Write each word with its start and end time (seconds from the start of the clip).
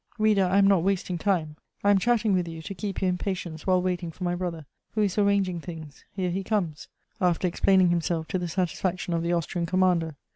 Reader, 0.17 0.45
I 0.45 0.57
am 0.57 0.65
not 0.67 0.81
wasting 0.81 1.19
time; 1.19 1.57
I 1.83 1.91
am 1.91 1.99
chatting 1.99 2.33
with 2.33 2.47
you 2.47 2.63
to 2.63 2.73
keep 2.73 3.03
you 3.03 3.07
in 3.07 3.19
patience 3.19 3.67
while 3.67 3.83
waiting 3.83 4.09
for 4.09 4.23
my 4.23 4.33
brother, 4.33 4.65
who 4.95 5.01
is 5.03 5.15
arranging 5.15 5.59
things: 5.61 6.05
here 6.11 6.31
he 6.31 6.43
comes, 6.43 6.87
after 7.21 7.47
explaining 7.47 7.89
himself 7.89 8.27
to 8.29 8.39
the 8.39 8.47
satisfaction 8.47 9.13
of 9.13 9.21
the 9.21 9.33
Austrian 9.33 9.67
commander. 9.67 10.15